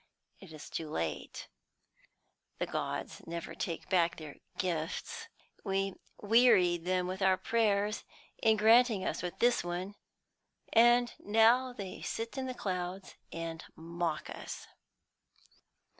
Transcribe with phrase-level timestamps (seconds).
[0.39, 1.47] It is too late.
[2.57, 5.27] The gods never take back their gifts;
[5.63, 8.03] we wearied them with our prayers
[8.39, 9.93] into granting us this one,
[10.73, 14.65] and now they sit in the clouds and mock us."